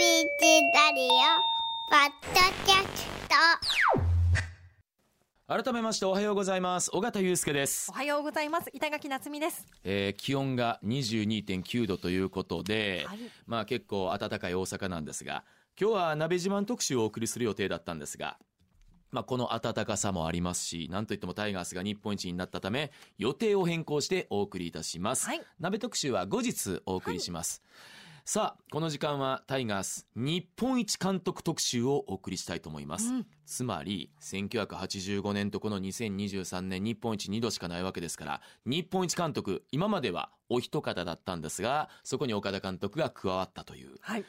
[0.00, 1.10] ラディオ
[1.90, 3.06] ポッドキャス
[5.46, 5.62] ト。
[5.62, 6.88] 改めましておはようございます。
[6.94, 7.90] 尾形祐介です。
[7.90, 8.70] お、はようございます。
[8.72, 9.66] 板垣夏美です。
[9.84, 13.18] えー気温が22.9度ということで、はい。
[13.46, 15.44] まあ結構暖かい大阪なんですが
[15.78, 18.38] 今日は鍋自慢特集をお送りする予定だったんですが
[19.12, 25.26] まあ、この暖かさもありますし、なんといってもタイガースが日本一になったため、予定を変更してお送りいたします。
[25.26, 25.42] はい。
[25.58, 27.62] 鍋特集は後日お送りします。
[28.32, 33.08] さあ、この時間はタイガース日本一監督特集をお送りしたいと思います。
[33.08, 43.96] うんつまり、1985年とこの2023年日本一2度しかないわけですから、日本一監督、今まではお一方だったんですが、そこに岡田監督が加わったという。
[44.00, 44.24] はい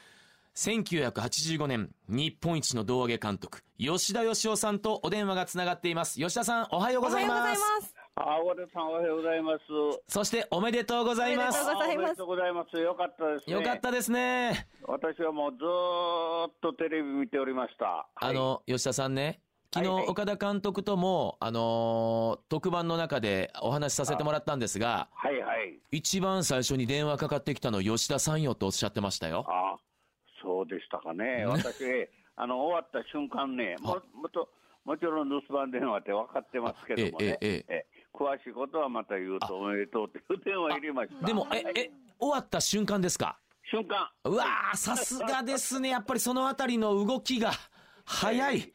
[0.56, 8.01] 1985年日本一の胴上げ監督吉田義雄さんとお電話がつながっています吉田さんおはようございますおはようございます。
[10.08, 12.78] そしておめでとうございますおめでとうございますあおめでとうございます。
[12.78, 13.54] よかったですね。
[13.54, 18.08] よかったですね私はもうずーっとテレビ見ておりました。
[18.16, 19.42] あの吉田さんね
[19.74, 25.80] 昨日岡田監督ともあのー特番の中でお話しさせてもらったんですがはい、はいはい。
[25.92, 29.78] 一番最初に電話かかってきたの吉田さんよとおっしゃってましたよあ、
[30.44, 31.46] そうでしたかね。
[31.46, 31.86] 私、
[32.36, 34.50] あの終わった瞬間ね、ももっと
[34.84, 37.38] もちろん留守番電話って分かってますけどもね。
[37.42, 41.28] ええええ詳しいことはまた言うとおめでとうという電話入れました。
[41.28, 43.38] でもええ終わった瞬間ですか？
[43.72, 44.10] 瞬間。
[44.26, 45.90] うわーさすがですね。
[45.90, 47.52] やっぱりそのあたりの動きが。
[48.06, 48.74] 早い。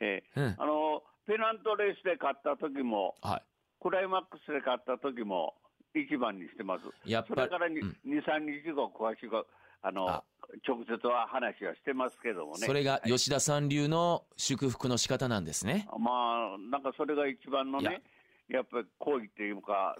[0.00, 0.40] ええ。
[0.40, 0.56] うん。
[0.58, 3.42] あのペナントレースで勝った時も、はい。
[3.80, 5.54] クライマックスで勝った時も
[5.94, 6.84] 一番にしてます。
[7.04, 7.96] やっぱりそれからに、うん。
[8.06, 9.46] 2、3日後、詳しく
[9.82, 10.24] あのあ。
[10.68, 12.66] 直接は話はしてますけどもね。
[12.66, 15.88] それが吉田さん流の祝福の仕方なんですね。
[15.98, 16.10] ま
[16.54, 18.02] あ、なんかそれが一番のね、
[18.48, 19.96] やっぱり好意っていうか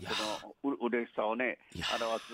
[0.62, 2.33] そのう嬉しさをね表す、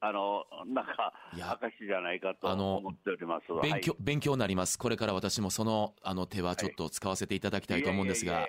[0.00, 3.46] あの、なんか証じゃないかと思っております。
[3.62, 4.02] 勉強、はい。
[4.02, 4.78] 勉強になります。
[4.78, 8.46] これから私もその、あの手はちょっと使わせていただきたいと思うんですが。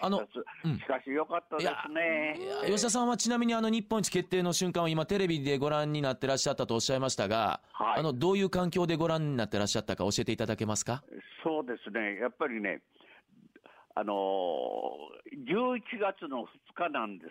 [0.00, 0.78] あのしかしうん。
[0.78, 2.38] しかしよかったですね。
[2.66, 8.00] 吉田さんはちなみにあの日本一決定の瞬間を今テレビでご覧になってらっしゃったとおっしゃいましたが、はい。
[8.00, 11.02] あのどういう環境でご覧になってらっしゃったか教えていただけますか？
[11.42, 12.82] そうですね、やっぱりね、
[13.94, 17.30] あのー、11月の2日なんです、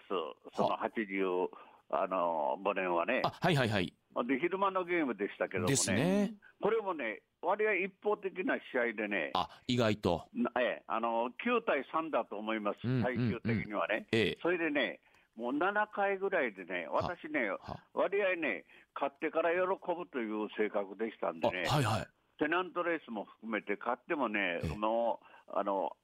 [0.56, 1.48] その80、
[1.90, 3.94] あのー、5年はねあ、はいはいはい。
[4.28, 6.34] で、昼間のゲームでしたけどもね、ですね。
[6.62, 10.26] これもね、割合一方的な試合でね、あ、意外と。
[10.34, 14.08] なええあの9対3だと思います、うん最終的にはね。
[14.12, 14.38] ええ。
[14.42, 15.00] それでね、
[15.38, 21.70] もう7回ぐらいでね、私ね、は割合ね、勝ってから喜ぶという性格でしたんあでね。
[21.70, 22.08] はいはい。
[22.40, 25.96] テナントレースも含めて買ってもねええ、もう、あの、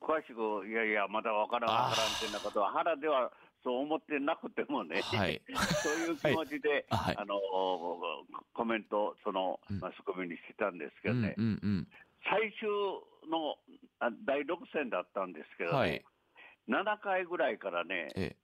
[0.00, 3.32] 詳しく、いやいや、まだわからんわからんってなことは、腹では
[3.64, 5.40] そう思ってなくてもね、はい
[5.82, 7.40] そういう気持ちで、はいあの、
[8.52, 11.88] コメント、そのうん、マスコミにしてたんですけうんどね、うんうん。
[12.28, 12.68] 最終
[13.30, 13.58] の
[14.00, 16.04] あ第6戦だったんですけどね、はい。
[16.68, 18.36] 7回ぐらいからね、え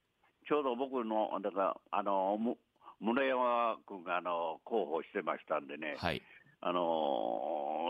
[0.49, 2.57] ちょうど僕の、だから、あの、む
[3.01, 6.23] 村山君があの候補してましたんでねえ。、はい。
[6.63, 7.81] あのー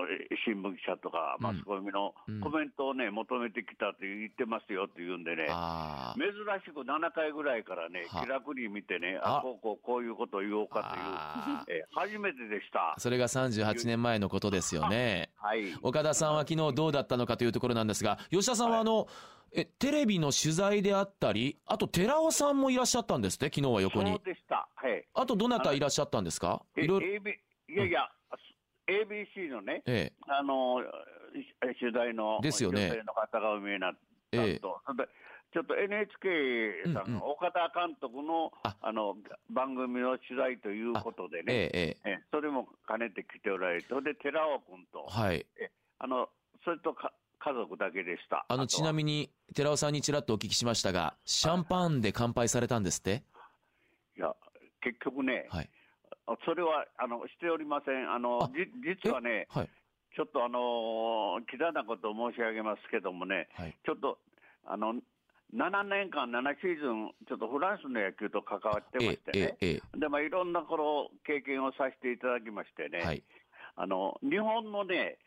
[0.45, 6.27] 新聞記者とかうんマスコミのうんコメントをね、求めてきたって言ってますよって言うんでね、あ珍
[6.65, 12.99] しく7回ぐらいからね、は気楽に見てね、ああこうこうこういうことを言おうかあという、え初めてでしたあ。。
[12.99, 15.31] それが38年前のことですよね。
[15.39, 15.61] はい。
[15.83, 19.07] 岡田さんは昨日どうだったのかというところなんですが、吉田さんはあの、
[19.53, 24.19] え、テレビの取材であったり、あと寺尾さんもいらっしゃったんですって、昨日は横そうに。
[24.25, 24.69] でした。
[24.75, 25.05] はい。
[25.15, 26.63] あとどなたいらっしゃったんですか？
[26.77, 27.31] えいろいろ。
[27.31, 28.11] いやいや、
[28.91, 30.83] ABC のね、えあの
[31.73, 33.93] し取材のですよね女性の方がお見えになっ
[34.31, 34.61] たと、ええ
[35.53, 39.17] ちょっと NHK さん、うんうん岡田監督のああの
[39.51, 41.43] 番組の取材ということでえ。
[41.43, 45.47] ね、ええ、ええそれも兼ねて来ておられて、それで寺尾君とえ。、はい。
[45.99, 46.29] あの
[46.65, 48.45] それとか家族だけでした。
[48.49, 49.21] あの、ちなみに。
[49.21, 53.23] に、寺尾さんにちらっとお聞きしましたが、シャンパンで乾杯されたんですって？
[54.17, 54.35] いや、
[54.83, 55.71] 結局ね、はい。
[56.31, 58.07] あそれはあのしておりません。
[58.07, 59.69] あのあじ実はね、はい。
[60.15, 63.77] ちょっとあのきざなことを申し上げますけどもね、はい。
[63.85, 64.19] ちょっと、
[64.67, 64.95] あの、
[65.55, 73.07] 7年間、7シーズン、ちょっとフランスの野球と関わってまええ、してね、ええ、えでまあ、いろんな頃経験をさせていただきましてね、え。
[73.07, 73.23] はい。
[73.77, 75.19] あの日本のね、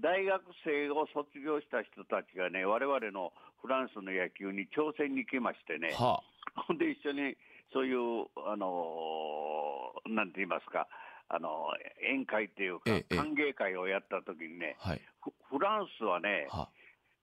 [0.00, 6.22] 大学生を卒業した人たちがね、我々のフランスの野球に挑戦に来ましてね、は
[6.66, 7.36] ほんで一緒に
[7.72, 10.88] そういう、あのなんて言いますか、
[11.28, 11.68] あの
[12.02, 14.90] 宴会っていうかええええ、歓迎会をやった時にね、あ。
[14.90, 15.00] はい。
[15.22, 16.68] フフランスはね、は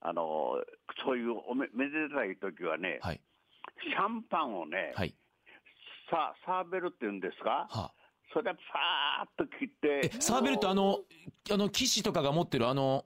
[0.00, 0.62] あの
[1.04, 3.20] そういうおめめでたい時はね、はい。
[3.82, 5.14] シャンパンをね、はい。
[6.10, 7.92] さサーベルっていうんですか、は
[8.32, 11.00] それでパーッと切ってえ、サーベルってあの、
[11.52, 13.04] あの、騎士とかが持ってるあの、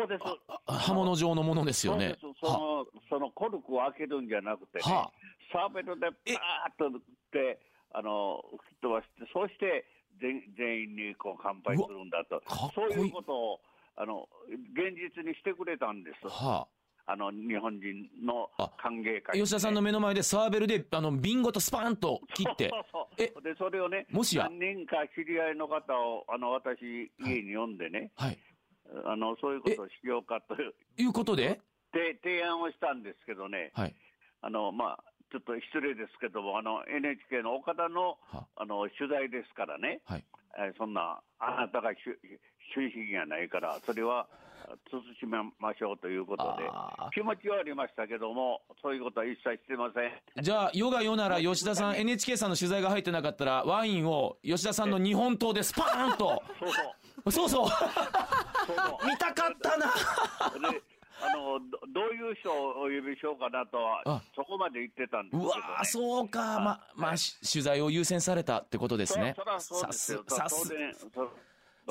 [0.00, 0.24] そうです。
[0.66, 2.16] あ刃物状のものですよね。
[2.20, 5.10] そのそのコルクを開けるんじゃなくてね、は。
[5.52, 7.02] サーベルでパーッと打っ
[7.32, 7.60] て、
[7.92, 9.84] あの吹き飛ばして、そして
[10.20, 12.40] 全全員にこう乾杯するんだと。
[12.74, 13.60] そういうことを
[13.96, 16.66] あの現実にしてくれたんです、は。
[17.06, 18.70] あの日本人のあ。
[18.78, 19.32] 歓迎あ。
[19.32, 22.70] 会、吉田さんの目の前でサーベルで、あの、瓶ごとスパーンと切って。
[22.70, 23.42] そ、うそうえそう。
[23.42, 24.44] でそれをね、もしや。
[24.44, 28.38] 何人か知り合いの方をあの私、家に呼んでね、はい。
[29.04, 30.74] あの、そういうことをしようかという。
[30.98, 31.60] いうことで、
[31.92, 33.94] て提案をしたんですけどね、はい。
[34.42, 38.46] あのまあ、ちょっと失礼ですけども、あの NHK の岡田のは。
[38.56, 40.24] あの取材ですからね、はい。
[40.58, 42.18] えーそんな、あなたが主
[42.74, 44.28] 主意識がないから、それは
[44.90, 46.64] 慎めましょうということで
[47.12, 50.42] 気持ちはありましたけども、そういうことは一切してません。
[50.42, 56.68] じゃあ、世が世なら吉田さん、NHK さんの取材が入ってなかったら、ワインを吉田さんの日本刀でスパーンと、そう
[57.28, 57.68] そうそう。
[59.06, 59.86] 見たかったな。
[60.70, 60.82] で
[61.22, 64.10] あのどどういう人をお呼びしようかなとあ。
[64.12, 66.60] は、そこまで言ってたんですけど、ね、うわー、そうか。
[66.60, 69.34] ま、まあ、し取材を優先されたってことですね。
[69.36, 70.16] さす、さす。
[70.26, 71.30] 当然そう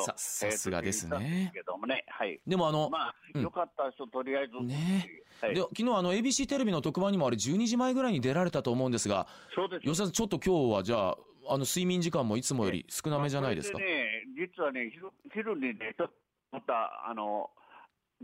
[0.01, 1.17] ささすがですね。
[1.17, 2.39] えーと言ったんですけどもね、はい。
[2.47, 3.41] でもあの、まあ、うん。
[3.43, 4.53] よかった人、とりあえず。
[4.65, 5.07] ね。
[5.41, 5.53] はい。
[5.53, 11.17] で、昨日あの ABC テレビの特番にもあれ12時前ぐらいに出られたと思うんですが、そうです吉田さん、ちょっと今日はじゃあ、
[11.51, 13.77] あの睡眠時間もいつもより少なめじゃないですか？
[13.77, 13.83] そ。
[13.83, 14.08] れでね、
[14.39, 16.13] 実はね、昼昼にね、ちょっと
[16.51, 17.51] また、あの、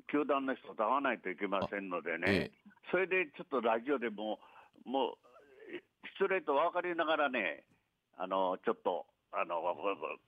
[0.07, 2.51] 球団の人と会わないといけませんのでね、え
[2.91, 4.39] それでちょっとラジオでも、
[4.85, 5.17] もう、
[6.17, 7.63] 失礼と分かりながらね、
[8.17, 9.61] あの、ちょっと、あの、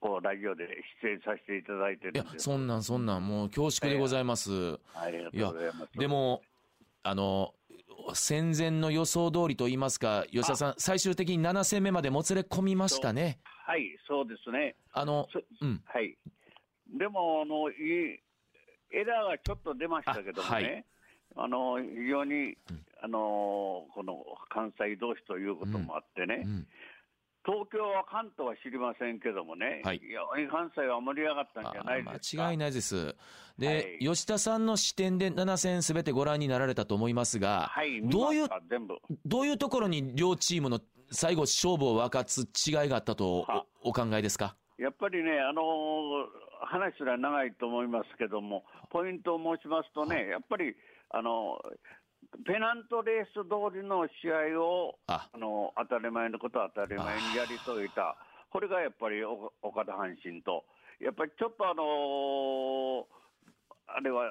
[0.00, 0.68] こう、ラジオで
[1.02, 2.24] 出演させていただいてるんいや。
[2.36, 4.78] そんなんそんなん、もう恐縮でございます。
[4.94, 5.98] ありがとうございます。
[5.98, 6.42] でも、
[7.02, 7.54] あの、
[8.14, 13.38] 戦前の予想通りと言いますか、吉田さん、最終的に7戦目までもつれ込みましたね。
[13.66, 14.76] はい、そうですね。
[14.92, 15.82] あの、そうん。
[15.84, 16.16] はい。
[16.96, 18.20] でも、あの、いい
[18.90, 20.86] エラーがちょっと出ましたけどもね、
[21.36, 22.56] あ,、の、非常に、
[23.02, 26.66] あの、この関西同士ということもあってね、うん
[27.48, 32.42] 東京は関東は知りませんけどもね、はいや関西は盛り上がったんじゃないですか。
[32.44, 33.16] あ間違いないです。
[33.56, 38.48] で、はい吉田さんの視点で7戦すべてご覧になられたと思いますが、はい、どういう。
[39.24, 40.78] どういうところに両チームの
[41.10, 44.54] 最後勝負を分かつ違いがあったとはおお考えですか？
[44.76, 45.62] やっぱりね、あの
[46.60, 50.76] 話すら長いと思いますけども、ポイントを申しますとね、やっぱり、
[51.10, 51.58] あの
[52.46, 55.28] ペナントレース通りの試合をあ。
[55.32, 58.16] あの当たり前のことは当たり前にやり遂げた、
[58.50, 60.64] これがやっぱりお岡田阪神と、
[61.00, 63.06] やっぱりちょっとあの
[63.86, 64.28] あれは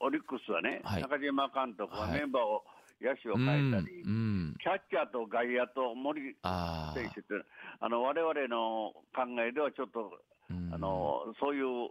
[0.00, 1.02] オリックスはね、はい。
[1.02, 2.20] 中島監督ははい。
[2.20, 2.64] メンバーを、
[3.00, 4.54] 野手をうん、変えたり、うん。
[4.60, 7.34] キャッチャーと外野と森あ選手って、
[7.80, 10.10] あの我々の考えではちょっと、
[10.50, 11.90] あ、あのそういう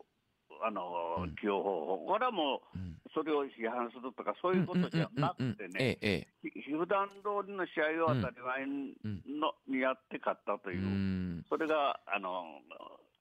[0.62, 1.36] あのうん。
[1.36, 5.98] 起用方法、これはもう、うんそれを批判するとか、そういうことじゃなくてね、
[6.42, 10.72] 普段通りの試合を当たり前の、にやって勝ったと。
[10.72, 12.44] いう、それがあの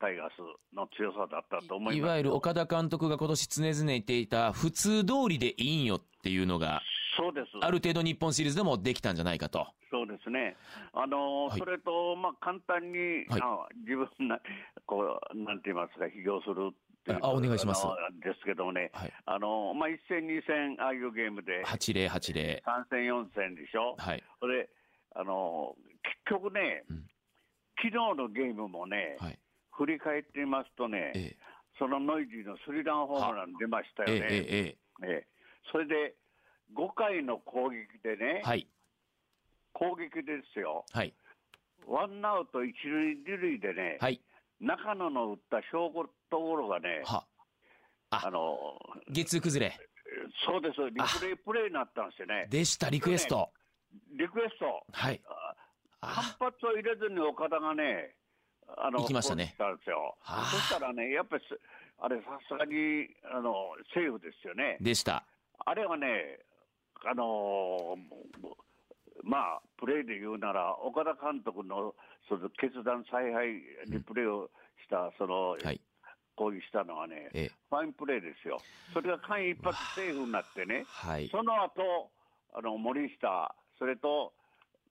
[0.00, 2.10] タイガースの強さだったと思います。
[2.10, 6.82] わゆる岡田監督が今年常々言っていた普通通りでいいんよっていうのが
[7.18, 7.46] そうです。
[7.60, 9.66] ある程度日本シリーズでもできたんじゃないかと。
[9.90, 10.56] そうですね。
[10.92, 14.40] あのはいそれと、まあ、簡単に、はいあ自分な、
[14.86, 16.70] こう、なんて言いますか、批評する
[17.22, 17.86] あお願いします
[18.22, 19.12] ですけどもね、はい。
[19.26, 22.62] あのまあ、1戦、2戦、ああいうゲームで、80、80。
[22.62, 23.94] 3戦、4戦でしょ？
[23.98, 24.22] はい。
[24.40, 24.70] それで、
[25.14, 25.76] あの
[26.26, 27.04] 結局ね、うん
[27.80, 29.38] 昨日のゲームもね、はい。
[29.70, 31.36] 振り返ってみますとね、ええ。
[31.78, 34.28] そのノイジーのスリランホームラン出ましたええ、よね。
[34.32, 34.74] ええ、え
[35.06, 35.26] ええ
[35.70, 36.16] それで、
[36.74, 38.42] 5回の攻撃でね、え。
[38.44, 38.66] はい。
[39.72, 40.84] 攻撃ですよ。
[40.90, 41.14] はい。
[41.86, 44.20] ワンアウト一塁二塁でね、はい。
[44.60, 47.24] 中野の打った勝負ところがね、は。
[48.10, 48.56] ああの
[49.10, 49.78] 月崩れ。
[50.46, 53.50] そうです、リプレイプレイになったんですよね、でした、リクエスト。
[54.16, 55.20] リクエスト、はい。
[56.00, 58.14] 反あ発を入れずに岡田がね、
[58.76, 61.58] あの行きましたねたんですよはあそしたらね、やっぱりす
[62.00, 65.24] あれ、さすがにあのセーフですよね、でした。
[65.64, 66.38] あれはね、
[67.04, 68.68] あのー
[69.24, 71.94] まあ、プレーで言うなら、岡田監督の
[72.28, 74.50] その決断、采配、リプレーを
[74.82, 75.80] した、その、はい。
[76.38, 77.52] 攻撃したのはね、ええ。
[77.68, 78.58] ファインプレーですよ。
[78.94, 81.28] それが間一髪セーフになってね、はい。
[81.28, 82.10] その後、
[82.54, 84.32] あの森下、それと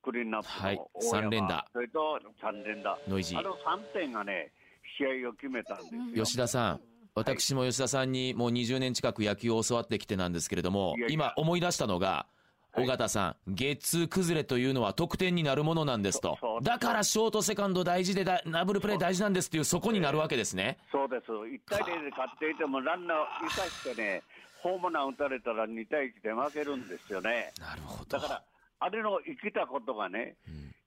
[0.03, 4.51] クリーンナップはいの大山、三連打それと三連打、ノイジーあの3点がね、
[4.97, 6.25] 試合を決めたんですよ。
[6.25, 6.81] 吉田さん、
[7.15, 12.27] 私も吉田さんにもう20年近く野球を教わってきてなんですけれどもいや、いや今思い出したのが、
[12.75, 16.37] 尾形さん、ゲッツー崩れというのは得点になるものなんですと。
[16.61, 20.77] だからショートセカンド大事でだ、ダブルプレー大事なんですっていう、そこになるわけですね。
[20.91, 23.17] そうです、1対0で勝っていても、ランナー
[23.49, 24.23] 生かしてね、
[24.61, 27.51] ホームラン打たれたら2対1で負けるんですよね。
[27.59, 28.17] なるほど。
[28.17, 28.43] だから、
[28.79, 30.35] あれの生きたことがね、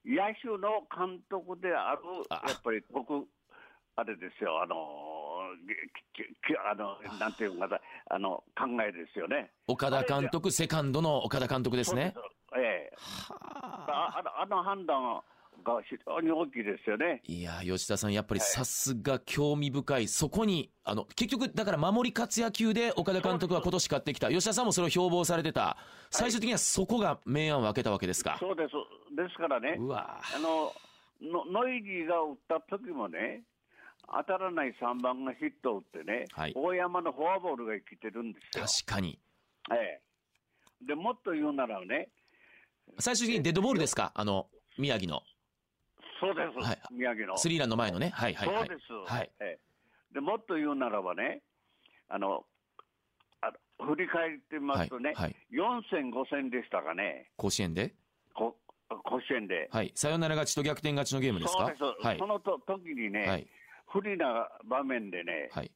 [0.05, 3.27] 野手の監督である、あやっぱり僕、
[3.97, 5.20] あれですよ、あの、きき
[6.71, 9.51] あのなんていうのかな、あの考えですよね。
[9.67, 12.15] 岡田監督、セカンドの岡田監督ですね。
[12.15, 12.93] すええ
[13.33, 15.23] ああのあの判断
[15.65, 17.23] が非常に大きいですよね。
[17.27, 24.31] いや、吉田さん、やっぱりさすが興味深い、そこに、あの、結局、だから守り勝つ野球で岡田監督は今年勝ってきた。
[24.31, 25.77] 吉田さんもそれを標榜されてた。
[26.11, 28.37] 最終的にはそこが明暗を分けたわけですか。
[28.41, 28.73] そうです。
[29.17, 30.73] ですからね、うわあの
[31.21, 33.43] のノイジーが打った時もね、
[34.13, 38.65] 当たらない3番がヒットを打ってね、はい大山のフォアボールが生きてるんですよ。
[38.65, 39.19] 確かに。
[39.71, 40.01] え
[40.83, 42.09] え、でもっと言うならね、
[42.99, 44.11] 最終的にデッドボールですか？
[44.15, 44.49] あの、
[44.79, 45.23] 宮城の。
[46.21, 47.39] そうです、はい宮城の。
[47.39, 48.11] スリーランの前のね。
[48.11, 48.67] はいはいはい。
[48.67, 49.31] そうです、はい。
[49.41, 51.43] ええ、でもっと言うならばね、
[52.09, 52.45] あの
[53.43, 57.95] あ振り返ってみますとね、はいはい4戦、5戦でしたかね、甲子園で？
[58.35, 58.57] こ
[58.89, 59.69] 甲子園で。
[59.71, 59.93] はい。
[59.95, 61.73] サヨナラ勝ちと逆転勝ちのゲームですか？
[61.79, 62.27] そうです、はいそ。
[62.27, 63.47] のと時にね、はい。
[63.93, 65.71] 不利な場面でね、はい。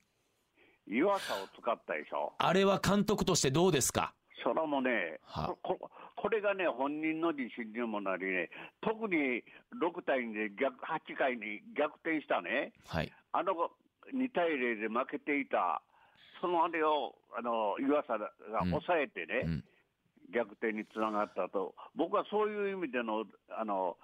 [0.86, 2.32] 岩さを使ったでしょ。
[2.38, 4.14] あれは監督としてどうですか？
[4.42, 8.50] それもね、はこここれがね、本人の自信にもなりね、
[8.82, 9.42] 特に
[9.80, 13.12] 6対2で逆8回に逆転したね、はい。
[13.32, 13.52] あの
[14.12, 15.82] 2対0で負けていた、
[16.40, 18.30] そのあれをあの湯浅が
[18.68, 19.64] 抑えてね、うん。
[20.32, 23.96] 逆転につながったと、僕はそういう意味でのあの、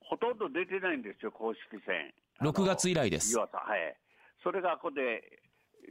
[0.00, 2.12] ほとんど出てないんですよ、公式戦。
[2.38, 3.36] あの6月以来です。
[3.38, 3.48] はい。
[4.42, 5.22] それがここで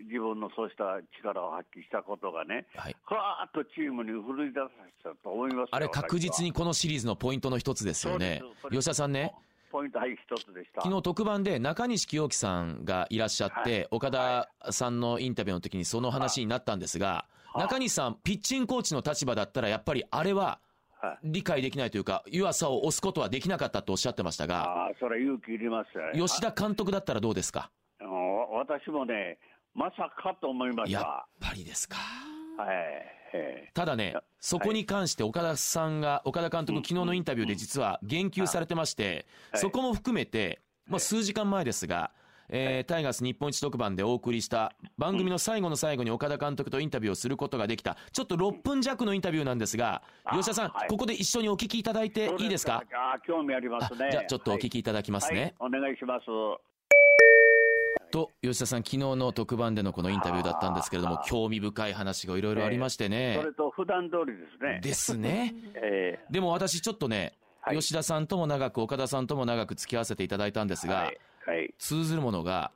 [0.09, 2.95] 自分のそうした力を発揮したことがね、はい。
[3.05, 4.67] ふわーっとチームに奮い出さ
[5.03, 5.67] せたと思いますよ。
[5.71, 8.41] あれ確実にこのシリーズのポイントの一つですよね。
[8.71, 9.33] 吉田さんね、
[9.71, 10.81] ポイント、はい、一つでした。
[10.81, 13.87] 昨日特番で中西清樹さんがいらっしゃって、はい。
[13.91, 17.63] 岡田さんのインタビューの時にその話になったんですが、はい。
[17.63, 20.72] 中西さん、ピッチングコーチの立場だったら、やっぱりあれははい
[21.23, 26.19] 理解できないというか、湯浅を押すことはできなかったとおっしゃってましたが、ああ、それ勇気いりますよね。
[26.19, 27.69] 吉田監督だったらどうですか？
[28.51, 29.37] 私もね、
[29.73, 30.91] まさかと思いまし。
[30.91, 31.97] やったぱりですか。
[32.57, 32.75] はい。
[33.35, 42.11] えただね、そこに関して岡田さんが、岡田監督、昨日のインタビューで実は言及されてまして、はいそこも含めて、まあ、数時間前ですが、
[42.49, 52.83] えータイガース日本一特番でお送りした番組の最後の最後に岡田監督とインタビューをすることができた、ちょっと6分弱のインタビューなんですが、あ吉田さん、はいここで一緒にお聞きいただいてえいいですか？
[52.93, 54.07] ああ、興味ありますね。
[54.07, 55.55] あじゃあちょっとお聞きいただきますね。
[55.59, 56.25] はい、お願いします。
[58.11, 63.47] と、吉田さん、昨日の特番でのこのインタビューだったんですけれども、興味深い話がいろいろありましてねそ。
[63.47, 64.79] れと普段通りですね。
[64.83, 65.55] ですね。
[65.81, 71.17] えでも私ちょっとね、はい吉田さんとも長く、岡田さんとも長く付き合わせていただいたんですが、ーはい。
[71.45, 71.73] はい。
[71.77, 72.71] 通ずるものが、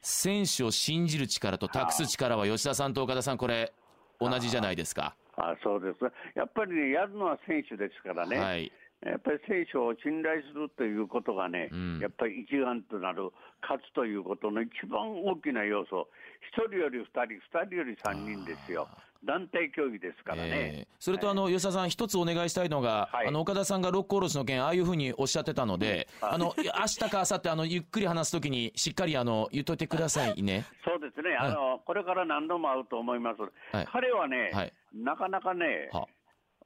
[0.00, 3.72] 選手を信じる力と託す力は吉田さんと岡田さん、これ、
[4.20, 5.16] 同じじゃないですか。
[5.36, 5.98] あそうです。
[6.36, 8.38] やっぱりね、やるのは選手ですからね。
[8.38, 8.72] はい。
[9.04, 11.98] やっぱり選手を信頼するということがね、うん。
[11.98, 13.30] やっぱり一丸となる、
[13.62, 16.08] 勝つということの一番大きな要素、
[16.56, 18.88] 1人より2人、2人より3人ですよ、
[19.22, 20.50] 団体競技ですからね。
[20.52, 23.26] えーそれとあの、吉田さん、一つお願いしたいのが、はい。
[23.26, 30.64] あの、岡田さんが六甲おろしの件、ああいうふうにおっしゃってたので、あの、いや明日か明後日、あの、ゆっくり話すときに、しっかりあの、言っといてくださいね。
[30.82, 33.42] そうですね、あのこれから何度も会うと思います、
[33.76, 33.86] はい。
[33.92, 34.72] 彼はね、はい。
[34.94, 36.08] なかなかね、は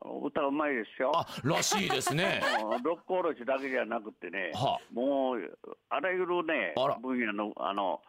[0.05, 1.12] 歌うまいですよ。
[1.14, 2.40] あ、らしいですね。
[2.83, 5.59] 六甲おろしだけじゃなくてね、はもう
[5.90, 8.00] あらゆるね分野のあの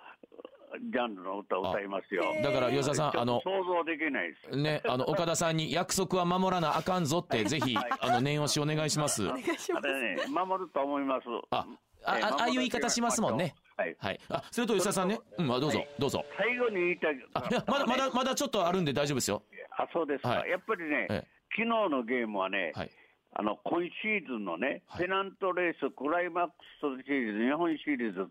[0.92, 2.24] ジャンルの歌を歌いますよ。
[2.44, 4.56] だから吉田さんあの想像できないです。
[4.56, 9.26] ね、あの、岡田さんに約束は守らなあかんぞって、ぜひ、あの、念押しお願いします。
[9.26, 9.88] お願いします。
[9.88, 11.26] あれね、守ると思います。
[11.52, 11.66] あ
[12.06, 13.56] あえーあああいう言い方しますもんね。
[13.76, 13.96] はい。
[14.00, 14.20] はい。
[14.30, 15.20] あ、それと吉田さんね。
[15.38, 16.24] うん、あどうぞ、どうぞ。
[16.38, 17.16] 最後に言いたい。
[17.34, 19.44] あ、いや、まだ、まだ、まだちょっとあるんで大丈夫ですよ。
[19.78, 20.30] あ、そうですか。
[20.30, 22.92] はいやっぱりね、ええ昨日のゲームはね、はい。
[23.34, 28.22] あの今シーズンのね、はいペナントレース、クライマックスシリーズ、日本シリーズ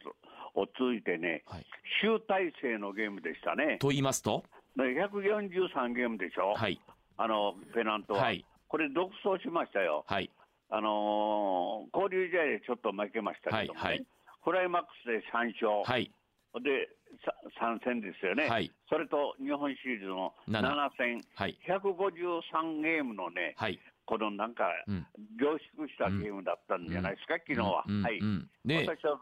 [0.55, 1.67] を通じてね、はい。
[2.03, 3.79] 集大成のゲームでしたね。
[3.79, 4.45] と言いますと？
[4.77, 6.81] で143ゲームでしょ、はい。
[7.17, 10.31] あのペナントは、はいこれ、独走しましたよ、はい。
[10.71, 14.07] あのー交流試合でちょっと負けましたけどもね、はいはい
[14.45, 16.11] クライマックスで3勝、はい。
[16.55, 16.89] で
[17.25, 18.71] さ3戦ですよね、はい。
[18.89, 21.59] それと日本シリーズの7 7戦、はい。
[21.67, 23.79] 153ゲームのね、はい。
[24.07, 25.07] このなんか、うん。
[25.39, 27.85] 凝縮したゲームだったんじゃないですか、昨日は。
[27.87, 28.03] うん。
[28.03, 28.51] はい、うん。
[28.65, 29.19] で、私は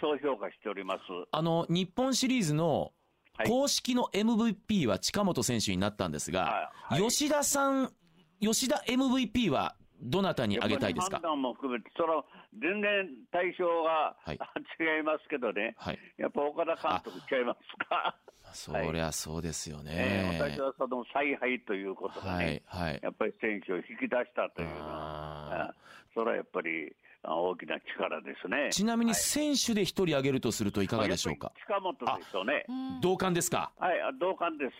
[0.00, 1.00] そう評価しております。
[1.30, 2.92] あの、日本シリーズの
[3.36, 3.48] はい。
[3.48, 7.00] 公式の MVP は近本選手になったんですが、はい。
[7.00, 7.08] はい。
[7.08, 7.92] 吉田さん
[8.40, 11.16] 吉田 MVP はどなたに挙げたいですか？
[11.16, 12.24] 判断も含めて、その
[12.60, 14.38] 全然対象が、はい。
[14.80, 15.98] 違いますけどね、はい。
[16.16, 18.16] やっぱ岡田監督違いますか、
[18.52, 20.38] そりゃそうですよえね。
[20.40, 23.00] ー私はその采配ということがね、はい、はい。
[23.02, 25.74] やっぱり選手を引き出したというのは、ああ
[26.14, 28.68] それはやっぱりあ大きな力ですね。
[28.68, 31.52] ーちなみに選手で一人挙げるとするといかがでしょうか？
[31.66, 32.64] 近本でしょうね。
[33.02, 33.70] 同感ですか？
[33.78, 34.72] はい、あ同感です。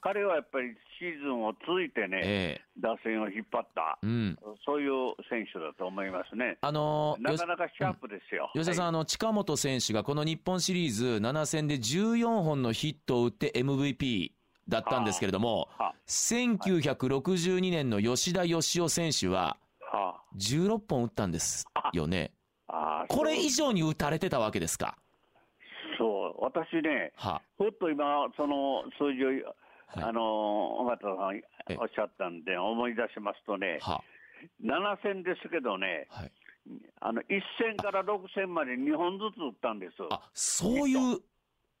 [0.00, 4.38] 彼はやっぱりシーズンを続いてね、ええ打線を引っ張った、うん。
[4.64, 6.58] そういう選手だと思いますね。
[6.60, 8.50] あのーよなかなかシャープですよ。
[8.54, 14.32] 吉田さん、はいあの近本選手がこの日本シリーズ7戦で14本のヒットを打って MVP
[14.68, 19.56] だったんですけれども、は1962年の吉田義雄選手は
[19.92, 22.32] は16本打ったんですよね。
[23.08, 24.96] これ以上に打たれてたわけですか？
[25.98, 28.04] そう、私ね、はふっと今、
[28.36, 29.32] その数字を、は
[30.00, 31.08] いあの尾形さ
[31.68, 34.02] えんおっしゃったんで、思い出しますとね、は
[34.64, 36.32] 7戦ですけどね、はい。
[37.00, 37.24] あの1
[37.60, 39.92] 戦から6戦まで2本ずつ打ったんです。
[40.10, 41.20] あ、そういう、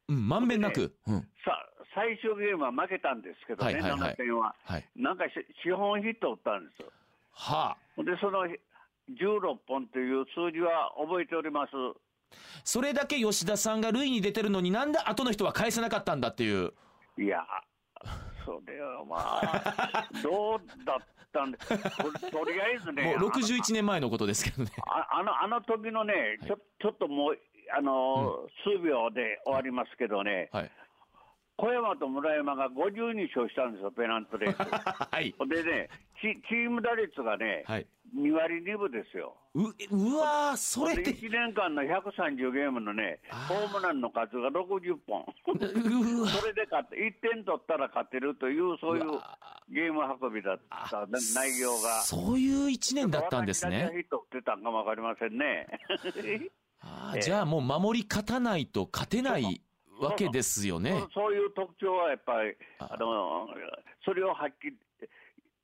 [0.08, 0.94] うん、まんべんなく。
[1.06, 1.20] うん。
[1.42, 1.56] さ
[1.94, 4.54] 最終ゲームは負けたんですけどね、はいはいはい7戦は。
[4.64, 4.84] はい。
[4.94, 5.30] なんかし
[5.66, 6.84] 4本ヒット打ったんです。
[7.32, 8.02] はあ。
[8.02, 8.46] で、その
[9.10, 11.72] 16本という数字は覚えております。
[12.64, 16.72] それだけ吉田さんが塁に出てるのになんで後の人は返せなかったんだっていう。
[17.18, 17.44] いや、
[18.44, 21.66] それはまあ、 どうだったんで、と
[22.30, 24.70] とりあえずね、もう61年前のことですけどね。
[24.86, 27.38] ああのあの時のね、ちょちょっともう、
[27.76, 30.70] あの数秒で終わりますけどね、はい。
[31.56, 34.58] 小山と村山が52勝したんですよ、ペナントレース。
[35.12, 35.34] はい。
[35.48, 35.88] でね、
[36.20, 37.86] チチーム打率がね、はい。
[38.16, 39.36] 2割2分ですよ。
[39.54, 45.24] う、うわー、それっでて、1年間の130ゲームのね、ホームランの数が60本。
[45.46, 49.10] それで勝って、1点取ったら勝てるという、そういう
[49.68, 52.00] ゲーム運びだった内容が。
[52.02, 54.00] そういう一年だったんです私たちがヒね。
[54.00, 55.66] ット打ってたんかもわかりませんね。
[56.84, 59.62] あーじゃあもう守り勝たないと勝てない
[60.02, 61.04] わけですよね。
[61.14, 61.34] そう。
[61.34, 63.48] いう特徴はやっぱり、ああの
[64.04, 64.72] それを発揮、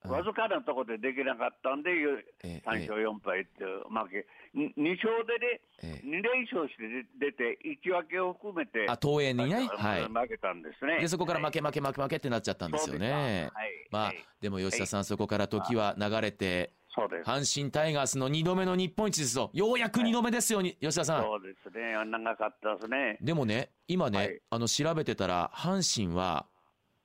[0.08, 6.06] わずかなところでできなかったんで、ええ3勝4敗って負け、2勝でね、ええ。
[6.06, 9.68] 2連勝して出て、1分けを含めて、あ、東映にね？
[9.70, 10.04] あはい。
[10.04, 11.00] 負けたんですね。
[11.00, 11.72] で、そこから負けはい。
[11.72, 13.50] 負け負け負けってなっちゃったんですよね。
[13.52, 13.86] はい。
[13.90, 17.28] まあはい、でも吉田さん、そこから時は流れて、そうです。
[17.30, 19.50] 阪神タイガースの2度目の日本一ですよ。
[19.52, 21.22] ようやく2度目ですよ、に吉田さん。
[21.22, 21.92] そうですね。
[22.04, 23.18] 長かったですね。
[23.20, 26.46] でもね、今ね、はいあの、調べてたら、阪神は、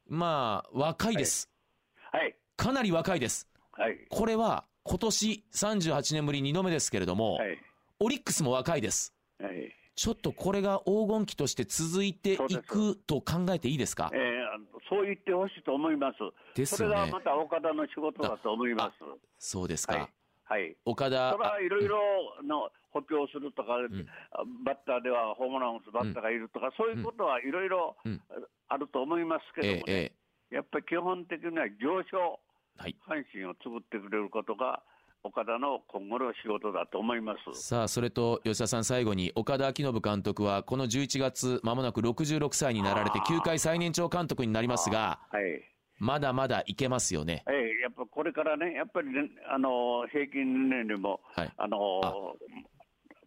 [0.08, 1.50] まあ、若いです。
[2.12, 2.36] はい。
[2.56, 3.48] かなり若いです。
[3.72, 3.98] はい。
[4.10, 7.58] これは、今年38年ぶり2度目ですけれども、はい。
[8.00, 9.14] オリックスも若いです。
[9.40, 9.74] はい。
[9.96, 14.10] ちょっとこれが黄金期として続いていくと考えていいですか？
[14.12, 14.33] え
[14.94, 16.18] そう言ってほしいと思います。
[16.22, 19.02] そですよねれがまた岡田の仕事だと思います。
[19.40, 19.98] そうですか。
[19.98, 20.10] はい。
[20.44, 20.78] はい。
[20.86, 21.98] 岡田それ、はいろいろ
[22.46, 23.90] の補強するとか、ん
[24.64, 28.22] バッターではホームランを打つバッターがいるとか、そういうことはいろいろうん
[28.70, 30.14] あると思いますけどもね、えええ
[30.52, 32.40] えやっぱり基本的には上昇、
[32.78, 32.96] はい。
[33.10, 34.84] 阪神を作ってくれることが、
[35.26, 37.62] 岡田の今後の仕事だと思います。
[37.62, 45.64] さあ、それと吉田さん最後に、岡田彰信監督は、この11月、まもなく66歳になられて、球界最年長監督になりますが、はい。
[45.98, 47.46] まだまだいけますよね。
[47.48, 52.02] ええやっぱこれからね、やっぱりね、あの平均年齢も、はいあの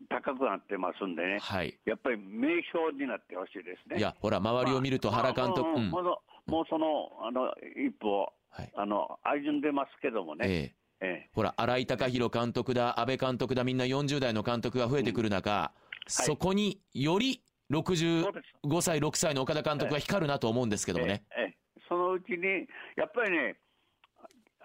[0.09, 1.79] 高くなってますんでね、はい。
[1.85, 3.99] やっぱり名将になってほしいですね。
[3.99, 6.03] いや、ほら、周りを見ると原監督、うんまあ
[6.47, 15.73] もうそのあの一歩、はいあの歩んでますけどもね、ええええほら、新井貴弘監督だ、安倍監督だ、みんな40代の監督が増えてくる中、
[16.07, 21.25] そこによりそう65です歳、6歳の岡田監督が光るなと思うんですけどもね。
[21.37, 21.57] ええええ
[21.89, 23.57] そのうちに、やっぱりね、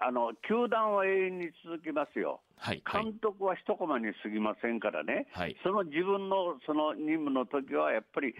[0.00, 2.40] あの球団は永遠に続きますよ。
[2.56, 2.82] はい。
[2.84, 3.04] はい。
[3.04, 8.34] 監督は一コマに過ぎませんからね、はいその自分のその任務の時は、やっぱりいい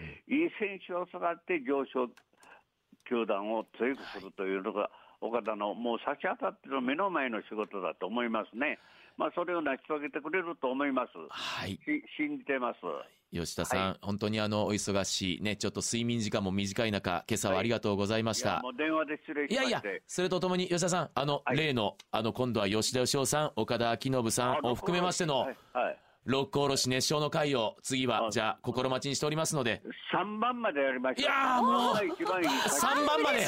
[0.59, 2.09] 選手を育って上昇
[3.07, 4.89] 球団を強くするというのが、
[5.23, 8.77] 岡田のもう差し当たってる目の前の仕事だと思いますね、
[9.17, 11.79] まあ、それを成し遂げてくれると思います、はい。
[11.85, 12.79] し信じてます。
[13.31, 18.49] 吉田さん、は本当にあの、お忙しい、ね、ちょっと睡眠時間も短い中、今朝はありがとうございました。
[18.49, 21.57] いやもう電話で失礼いやいやそれとともに吉田さん、あの、はい。
[21.57, 29.81] 例の、あの、今度は吉田義雄さん、岡田彰信さんを含めましてのはい、はい六甲おろし熱唱の会を、次は、はいじゃあ、心待ちにしておりますので、
[30.13, 31.21] 3番までやりました。
[31.21, 33.47] いやーもう一番いい3番まで、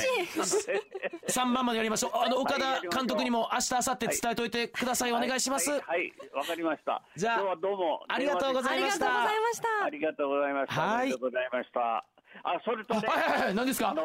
[1.28, 2.12] 3番までやりましょう。
[2.16, 5.12] あの、岡田監督にも明日、明後日伝えといてください。
[5.12, 5.72] お願いします。
[5.72, 7.02] はい、はいわ、かりました。
[7.16, 8.04] じゃあ今日はどうも。
[8.08, 10.82] ありがとうございましたありがとうございましたありがとうございました。
[10.82, 12.15] はいありがとうございました。
[12.48, 13.90] あ、それとね、はいはいはい、何ですか？
[13.90, 14.04] あの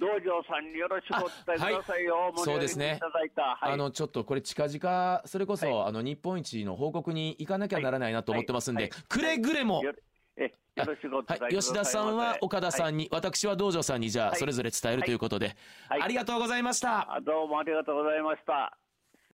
[0.00, 1.28] 道場さんによろしくお伝
[1.70, 3.42] えくださいよ、盛り上げていただいた。
[3.42, 3.72] はい。
[3.72, 8.90] あの、ちょっとこれ近々、それこそ、はあの、日本一の報告に行かなきゃならないなと思ってますんで、はい。
[9.08, 9.92] くれぐれも、よ
[10.38, 10.44] え
[10.76, 14.38] よろしくお伝えくださいはい、吉田さんは岡田さんに、私は道場さんに、じゃあ、はい。
[14.38, 15.54] それぞれ伝えるということで、
[15.90, 16.02] はい。
[16.02, 17.14] ありがとうございました。
[17.14, 18.76] あどうもありがとうございました。